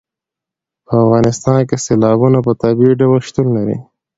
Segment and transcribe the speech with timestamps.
[0.87, 3.77] په افغانستان کې سیلابونه په طبیعي ډول شتون لري.